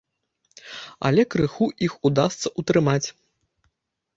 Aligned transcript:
Але 1.09 1.25
крыху 1.35 1.67
іх 1.89 1.93
удасца 2.11 2.47
ўтрымаць. 2.63 3.07